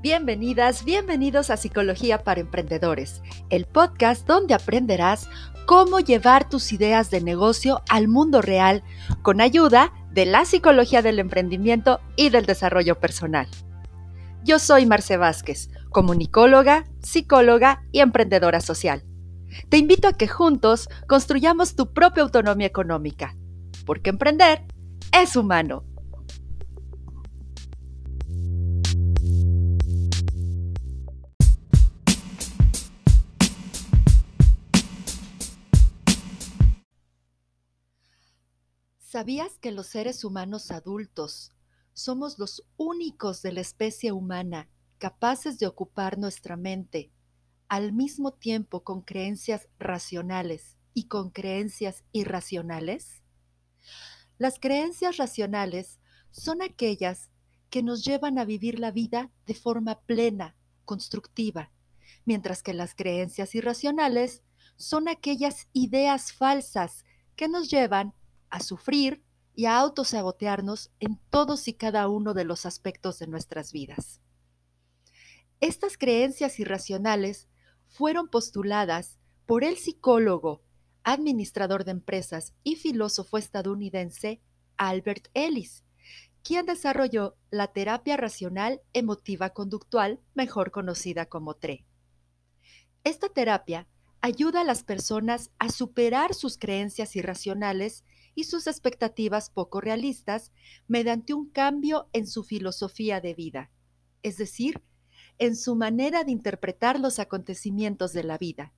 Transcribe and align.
Bienvenidas, 0.00 0.84
bienvenidos 0.84 1.50
a 1.50 1.56
Psicología 1.56 2.22
para 2.22 2.40
Emprendedores, 2.40 3.20
el 3.50 3.66
podcast 3.66 4.24
donde 4.28 4.54
aprenderás 4.54 5.28
cómo 5.66 5.98
llevar 5.98 6.48
tus 6.48 6.72
ideas 6.72 7.10
de 7.10 7.20
negocio 7.20 7.82
al 7.88 8.06
mundo 8.06 8.40
real 8.40 8.84
con 9.22 9.40
ayuda 9.40 9.92
de 10.12 10.24
la 10.24 10.44
psicología 10.44 11.02
del 11.02 11.18
emprendimiento 11.18 11.98
y 12.14 12.28
del 12.28 12.46
desarrollo 12.46 13.00
personal. 13.00 13.48
Yo 14.44 14.60
soy 14.60 14.86
Marce 14.86 15.16
Vázquez, 15.16 15.68
comunicóloga, 15.90 16.84
psicóloga 17.02 17.82
y 17.90 17.98
emprendedora 17.98 18.60
social. 18.60 19.02
Te 19.68 19.78
invito 19.78 20.06
a 20.06 20.12
que 20.12 20.28
juntos 20.28 20.88
construyamos 21.08 21.74
tu 21.74 21.92
propia 21.92 22.22
autonomía 22.22 22.68
económica, 22.68 23.34
porque 23.84 24.10
emprender 24.10 24.62
es 25.10 25.34
humano. 25.34 25.87
¿Sabías 39.18 39.58
que 39.58 39.72
los 39.72 39.88
seres 39.88 40.22
humanos 40.22 40.70
adultos 40.70 41.50
somos 41.92 42.38
los 42.38 42.62
únicos 42.76 43.42
de 43.42 43.50
la 43.50 43.60
especie 43.60 44.12
humana 44.12 44.70
capaces 44.98 45.58
de 45.58 45.66
ocupar 45.66 46.18
nuestra 46.18 46.56
mente 46.56 47.10
al 47.66 47.92
mismo 47.92 48.32
tiempo 48.32 48.84
con 48.84 49.02
creencias 49.02 49.66
racionales 49.76 50.76
y 50.94 51.08
con 51.08 51.30
creencias 51.30 52.04
irracionales? 52.12 53.24
Las 54.38 54.60
creencias 54.60 55.16
racionales 55.16 55.98
son 56.30 56.62
aquellas 56.62 57.28
que 57.70 57.82
nos 57.82 58.04
llevan 58.04 58.38
a 58.38 58.44
vivir 58.44 58.78
la 58.78 58.92
vida 58.92 59.32
de 59.46 59.54
forma 59.54 59.98
plena, 60.02 60.54
constructiva, 60.84 61.72
mientras 62.24 62.62
que 62.62 62.72
las 62.72 62.94
creencias 62.94 63.56
irracionales 63.56 64.44
son 64.76 65.08
aquellas 65.08 65.66
ideas 65.72 66.32
falsas 66.32 67.04
que 67.34 67.48
nos 67.48 67.68
llevan 67.68 68.14
a 68.50 68.60
sufrir 68.60 69.22
y 69.54 69.66
a 69.66 69.78
autosabotearnos 69.78 70.90
en 71.00 71.18
todos 71.30 71.66
y 71.68 71.74
cada 71.74 72.08
uno 72.08 72.34
de 72.34 72.44
los 72.44 72.66
aspectos 72.66 73.18
de 73.18 73.26
nuestras 73.26 73.72
vidas. 73.72 74.20
Estas 75.60 75.98
creencias 75.98 76.60
irracionales 76.60 77.48
fueron 77.88 78.28
postuladas 78.28 79.18
por 79.46 79.64
el 79.64 79.76
psicólogo, 79.76 80.62
administrador 81.02 81.84
de 81.84 81.92
empresas 81.92 82.54
y 82.62 82.76
filósofo 82.76 83.38
estadounidense 83.38 84.40
Albert 84.76 85.28
Ellis, 85.34 85.84
quien 86.42 86.66
desarrolló 86.66 87.36
la 87.50 87.68
terapia 87.68 88.16
racional 88.16 88.80
emotiva 88.92 89.50
conductual, 89.50 90.20
mejor 90.34 90.70
conocida 90.70 91.26
como 91.26 91.54
TRE. 91.54 91.84
Esta 93.04 93.28
terapia 93.28 93.88
ayuda 94.20 94.60
a 94.60 94.64
las 94.64 94.82
personas 94.82 95.50
a 95.58 95.70
superar 95.70 96.34
sus 96.34 96.58
creencias 96.58 97.16
irracionales 97.16 98.04
y 98.38 98.44
sus 98.44 98.68
expectativas 98.68 99.50
poco 99.50 99.80
realistas 99.80 100.52
mediante 100.86 101.34
un 101.34 101.50
cambio 101.50 102.08
en 102.12 102.28
su 102.28 102.44
filosofía 102.44 103.20
de 103.20 103.34
vida, 103.34 103.72
es 104.22 104.36
decir, 104.36 104.80
en 105.38 105.56
su 105.56 105.74
manera 105.74 106.22
de 106.22 106.30
interpretar 106.30 107.00
los 107.00 107.18
acontecimientos 107.18 108.12
de 108.12 108.22
la 108.22 108.38
vida, 108.38 108.72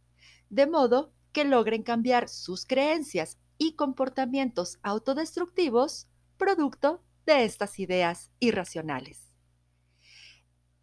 de 0.48 0.66
modo 0.66 1.12
que 1.32 1.44
logren 1.44 1.82
cambiar 1.82 2.30
sus 2.30 2.64
creencias 2.64 3.36
y 3.58 3.74
comportamientos 3.74 4.78
autodestructivos 4.82 6.08
producto 6.38 7.04
de 7.26 7.44
estas 7.44 7.78
ideas 7.78 8.30
irracionales. 8.38 9.34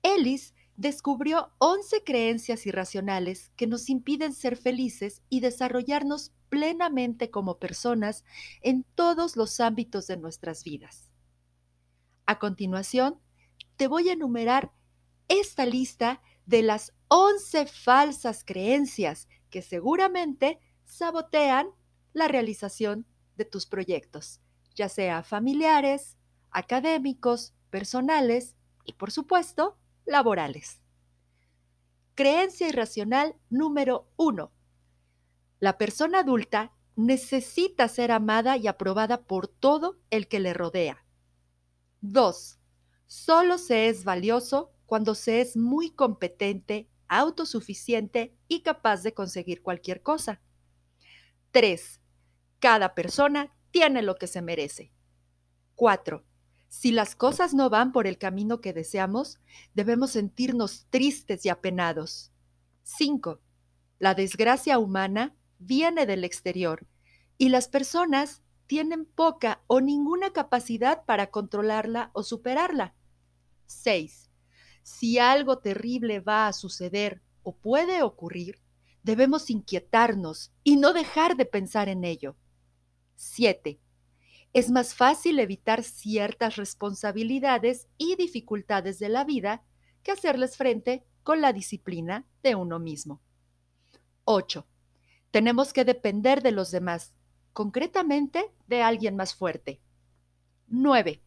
Ellis 0.04 0.54
descubrió 0.76 1.52
11 1.58 2.04
creencias 2.04 2.68
irracionales 2.68 3.50
que 3.56 3.66
nos 3.66 3.90
impiden 3.90 4.36
ser 4.36 4.56
felices 4.56 5.24
y 5.30 5.40
desarrollarnos 5.40 6.32
plenamente 6.50 7.30
como 7.30 7.60
personas 7.60 8.24
en 8.62 8.84
todos 8.96 9.36
los 9.36 9.60
ámbitos 9.60 10.08
de 10.08 10.18
nuestras 10.18 10.64
vidas. 10.64 11.12
A 12.26 12.40
continuación, 12.40 13.20
te 13.78 13.88
voy 13.88 14.10
a 14.10 14.14
enumerar 14.14 14.72
esta 15.28 15.66
lista 15.66 16.22
de 16.46 16.62
las 16.62 16.94
11 17.10 17.68
falsas 17.68 18.44
creencias 18.46 19.28
que 19.50 19.62
seguramente 19.62 20.60
sabotean 20.86 21.70
la 22.14 22.28
realización 22.28 23.06
de 23.36 23.46
tus 23.46 23.66
proyectos, 23.66 24.42
ya 24.76 24.90
sea 24.90 25.24
familiares, 25.24 26.18
académicos, 26.52 27.54
personales 27.70 28.56
y, 28.84 28.94
por 28.94 29.12
supuesto, 29.12 29.78
laborales. 30.06 30.82
Creencia 32.16 32.68
irracional 32.68 33.36
número 33.50 34.10
1. 34.18 34.52
La 35.60 35.78
persona 35.78 36.20
adulta 36.20 36.72
necesita 36.96 37.88
ser 37.88 38.12
amada 38.12 38.58
y 38.58 38.68
aprobada 38.68 39.24
por 39.24 39.48
todo 39.48 40.00
el 40.10 40.28
que 40.28 40.40
le 40.40 40.54
rodea. 40.54 41.06
2. 42.02 42.60
Solo 43.06 43.58
se 43.58 43.88
es 43.88 44.04
valioso 44.04 44.72
cuando 44.86 45.16
se 45.16 45.42
es 45.42 45.56
muy 45.58 45.92
competente, 45.92 46.90
autosuficiente 47.08 48.36
y 48.48 48.62
capaz 48.62 49.04
de 49.04 49.14
conseguir 49.14 49.62
cualquier 49.62 50.02
cosa. 50.02 50.42
3. 51.52 52.02
Cada 52.60 52.94
persona 52.94 53.56
tiene 53.72 54.02
lo 54.02 54.16
que 54.16 54.28
se 54.28 54.42
merece. 54.42 54.92
4. 55.76 56.26
Si 56.68 56.92
las 56.92 57.16
cosas 57.16 57.54
no 57.54 57.70
van 57.70 57.92
por 57.92 58.08
el 58.08 58.18
camino 58.18 58.60
que 58.60 58.74
deseamos, 58.74 59.40
debemos 59.74 60.12
sentirnos 60.12 60.88
tristes 60.90 61.46
y 61.46 61.50
apenados. 61.50 62.32
5. 62.84 63.40
La 64.00 64.14
desgracia 64.14 64.80
humana 64.80 65.37
viene 65.60 66.06
del 66.06 66.24
exterior 66.24 66.88
y 67.38 67.50
las 67.50 67.68
personas 67.68 68.42
tienen 68.68 69.06
poca 69.06 69.62
o 69.68 69.80
ninguna 69.82 70.32
capacidad 70.32 71.06
para 71.06 71.28
controlarla 71.28 72.12
o 72.14 72.24
superarla. 72.24 72.94
6. 73.68 74.30
Si 74.84 75.20
algo 75.20 75.60
terrible 75.60 76.20
va 76.20 76.48
a 76.48 76.54
suceder 76.54 77.22
o 77.44 77.56
puede 77.56 78.04
ocurrir, 78.04 78.62
debemos 79.04 79.50
inquietarnos 79.50 80.52
y 80.64 80.76
no 80.76 80.94
dejar 80.94 81.38
de 81.38 81.46
pensar 81.46 81.90
en 81.90 82.04
ello. 82.04 82.36
7. 83.16 83.80
Es 84.54 84.70
más 84.70 84.96
fácil 84.96 85.40
evitar 85.40 85.84
ciertas 85.84 86.56
responsabilidades 86.56 87.88
y 87.98 88.16
dificultades 88.16 89.00
de 89.00 89.10
la 89.10 89.24
vida 89.24 89.64
que 90.04 90.12
hacerles 90.12 90.58
frente 90.58 91.06
con 91.24 91.42
la 91.42 91.54
disciplina 91.54 92.26
de 92.44 92.56
uno 92.56 92.80
mismo. 92.80 93.22
8 94.26 94.68
tenemos 95.32 95.74
que 95.74 95.86
depender 95.86 96.42
de 96.42 96.52
los 96.52 96.72
demás, 96.72 97.14
concretamente 97.54 98.52
de 98.68 98.82
alguien 98.82 99.16
más 99.16 99.36
fuerte. 99.36 99.82
9. 100.68 101.22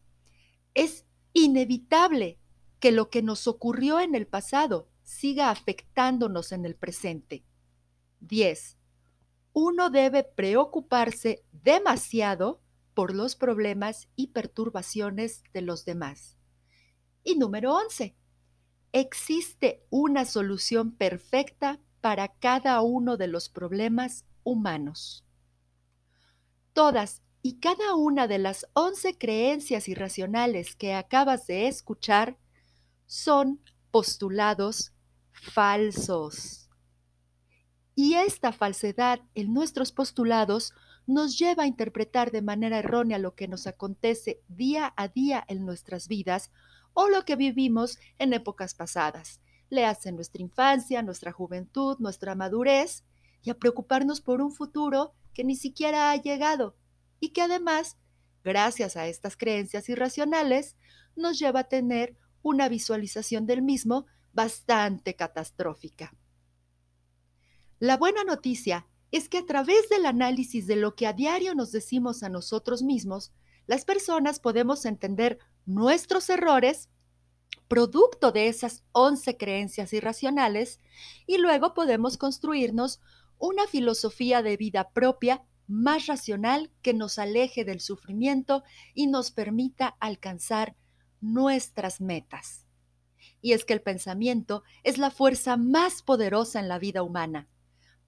Es 0.73 1.05
inevitable 1.33 2.39
que 2.79 2.91
lo 2.91 3.09
que 3.09 3.21
nos 3.21 3.47
ocurrió 3.47 3.99
en 3.99 4.15
el 4.15 4.27
pasado 4.27 4.89
siga 5.03 5.49
afectándonos 5.49 6.51
en 6.51 6.65
el 6.65 6.75
presente. 6.75 7.43
10. 8.21 8.77
Uno 9.53 9.89
debe 9.89 10.23
preocuparse 10.23 11.43
demasiado 11.51 12.61
por 12.93 13.13
los 13.13 13.35
problemas 13.35 14.09
y 14.15 14.27
perturbaciones 14.27 15.43
de 15.53 15.61
los 15.61 15.85
demás. 15.85 16.37
Y 17.23 17.35
número 17.35 17.75
11. 17.75 18.15
Existe 18.93 19.85
una 19.89 20.25
solución 20.25 20.91
perfecta 20.91 21.79
para 22.01 22.27
cada 22.27 22.81
uno 22.81 23.15
de 23.15 23.27
los 23.27 23.47
problemas 23.47 24.25
humanos. 24.43 25.23
Todas 26.73 27.21
y 27.43 27.59
cada 27.59 27.95
una 27.95 28.27
de 28.27 28.39
las 28.39 28.67
once 28.73 29.17
creencias 29.17 29.87
irracionales 29.87 30.75
que 30.75 30.93
acabas 30.93 31.47
de 31.47 31.67
escuchar 31.67 32.37
son 33.05 33.61
postulados 33.91 34.93
falsos. 35.31 36.69
Y 37.95 38.15
esta 38.15 38.51
falsedad 38.51 39.21
en 39.35 39.53
nuestros 39.53 39.91
postulados 39.91 40.73
nos 41.07 41.37
lleva 41.37 41.63
a 41.63 41.67
interpretar 41.67 42.31
de 42.31 42.41
manera 42.41 42.79
errónea 42.79 43.17
lo 43.17 43.35
que 43.35 43.47
nos 43.47 43.67
acontece 43.67 44.41
día 44.47 44.93
a 44.95 45.07
día 45.07 45.43
en 45.47 45.65
nuestras 45.65 46.07
vidas 46.07 46.51
o 46.93 47.09
lo 47.09 47.25
que 47.25 47.35
vivimos 47.35 47.97
en 48.17 48.33
épocas 48.33 48.75
pasadas 48.75 49.41
le 49.71 49.85
hace 49.85 50.11
nuestra 50.11 50.41
infancia, 50.41 51.01
nuestra 51.01 51.31
juventud, 51.31 51.97
nuestra 51.99 52.35
madurez 52.35 53.03
y 53.41 53.49
a 53.49 53.57
preocuparnos 53.57 54.21
por 54.21 54.41
un 54.41 54.51
futuro 54.51 55.13
que 55.33 55.43
ni 55.43 55.55
siquiera 55.55 56.11
ha 56.11 56.15
llegado 56.17 56.75
y 57.19 57.29
que 57.29 57.41
además, 57.41 57.97
gracias 58.43 58.97
a 58.97 59.07
estas 59.07 59.37
creencias 59.37 59.87
irracionales, 59.87 60.75
nos 61.15 61.39
lleva 61.39 61.61
a 61.61 61.69
tener 61.69 62.17
una 62.43 62.67
visualización 62.67 63.47
del 63.47 63.61
mismo 63.61 64.05
bastante 64.33 65.15
catastrófica. 65.15 66.13
La 67.79 67.97
buena 67.97 68.23
noticia 68.23 68.87
es 69.11 69.29
que 69.29 69.39
a 69.39 69.45
través 69.45 69.89
del 69.89 70.05
análisis 70.05 70.67
de 70.67 70.75
lo 70.75 70.95
que 70.95 71.07
a 71.07 71.13
diario 71.13 71.55
nos 71.55 71.71
decimos 71.71 72.23
a 72.23 72.29
nosotros 72.29 72.83
mismos, 72.83 73.31
las 73.67 73.85
personas 73.85 74.39
podemos 74.39 74.85
entender 74.85 75.39
nuestros 75.65 76.29
errores 76.29 76.89
producto 77.71 78.33
de 78.33 78.49
esas 78.49 78.83
11 78.91 79.37
creencias 79.37 79.93
irracionales 79.93 80.81
y 81.25 81.37
luego 81.37 81.73
podemos 81.73 82.17
construirnos 82.17 82.99
una 83.39 83.65
filosofía 83.65 84.43
de 84.43 84.57
vida 84.57 84.89
propia 84.89 85.45
más 85.67 86.07
racional 86.07 86.69
que 86.81 86.93
nos 86.93 87.17
aleje 87.17 87.63
del 87.63 87.79
sufrimiento 87.79 88.65
y 88.93 89.07
nos 89.07 89.31
permita 89.31 89.95
alcanzar 90.01 90.75
nuestras 91.21 92.01
metas. 92.01 92.67
Y 93.41 93.53
es 93.53 93.63
que 93.63 93.71
el 93.71 93.81
pensamiento 93.81 94.63
es 94.83 94.97
la 94.97 95.09
fuerza 95.09 95.55
más 95.55 96.01
poderosa 96.01 96.59
en 96.59 96.67
la 96.67 96.77
vida 96.77 97.03
humana. 97.03 97.47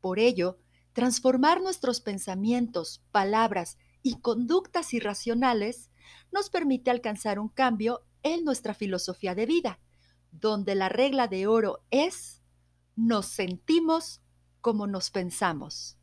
Por 0.01 0.19
ello, 0.19 0.59
transformar 0.91 1.61
nuestros 1.61 2.01
pensamientos, 2.01 3.01
palabras 3.13 3.77
y 4.01 4.19
conductas 4.19 4.93
irracionales 4.93 5.89
nos 6.33 6.49
permite 6.49 6.91
alcanzar 6.91 7.39
un 7.39 7.47
cambio 7.47 8.03
en 8.23 8.43
nuestra 8.43 8.73
filosofía 8.73 9.35
de 9.35 9.45
vida, 9.45 9.79
donde 10.31 10.75
la 10.75 10.89
regla 10.89 11.27
de 11.27 11.47
oro 11.47 11.83
es 11.91 12.41
nos 12.95 13.27
sentimos 13.27 14.21
como 14.61 14.87
nos 14.87 15.11
pensamos. 15.11 15.97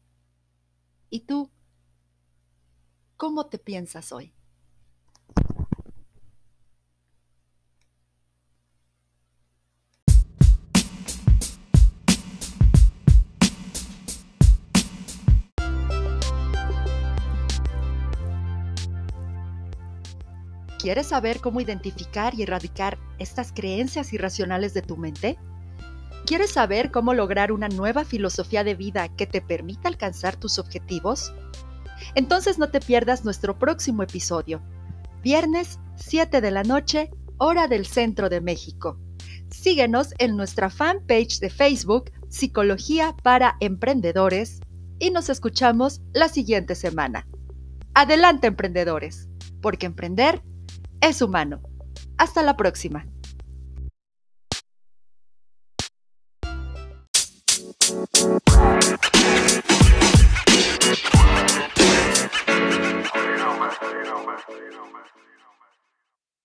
¿Y 1.09 1.21
tú? 1.21 1.51
¿Cómo 3.17 3.47
te 3.47 3.59
piensas 3.59 4.13
hoy? 4.13 4.35
¿Quieres 20.81 21.09
saber 21.09 21.41
cómo 21.41 21.61
identificar 21.61 22.35
y 22.35 22.43
erradicar 22.43 22.99
estas 23.19 23.53
creencias 23.53 24.15
irracionales 24.15 24.73
de 24.73 24.81
tu 24.81 24.97
mente? 24.97 25.37
¿Quieres 26.25 26.53
saber 26.53 26.91
cómo 26.91 27.13
lograr 27.13 27.53
una 27.53 27.69
nueva 27.69 28.07
filosofía 28.07 28.65
de 28.65 28.75
vida 28.75 29.09
que 29.15 29.27
te 29.27 29.43
permita 29.43 29.89
alcanzar 29.89 30.37
tus 30.37 30.59
objetivos? 30.59 31.35
Entonces 32.15 32.59
no 32.59 32.71
te 32.71 32.81
pierdas 32.81 33.27
nuestro 33.27 33.59
próximo 33.59 34.03
episodio, 34.03 34.63
viernes 35.23 35.79
7 35.97 36.41
de 36.41 36.51
la 36.51 36.63
noche, 36.63 37.11
hora 37.37 37.69
del 37.69 37.85
centro 37.85 38.31
de 38.31 38.41
México. 38.41 38.99
Síguenos 39.51 40.15
en 40.17 40.35
nuestra 40.35 40.71
fanpage 40.71 41.41
de 41.41 41.51
Facebook, 41.51 42.11
Psicología 42.31 43.15
para 43.23 43.57
Emprendedores, 43.61 44.61
y 44.99 45.11
nos 45.11 45.29
escuchamos 45.29 46.01
la 46.15 46.29
siguiente 46.29 46.75
semana. 46.75 47.27
Adelante, 47.93 48.47
emprendedores, 48.47 49.29
porque 49.61 49.85
emprender 49.85 50.43
es 51.01 51.23
humano. 51.23 51.61
Hasta 52.19 52.43
la 52.43 52.57
próxima. 52.57 53.07